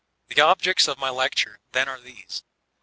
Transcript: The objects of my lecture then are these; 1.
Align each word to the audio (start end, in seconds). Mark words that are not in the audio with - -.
The 0.29 0.41
objects 0.41 0.87
of 0.87 0.97
my 0.97 1.11
lecture 1.11 1.59
then 1.73 1.87
are 1.87 1.99
these; 1.99 2.41
1. 2.43 2.51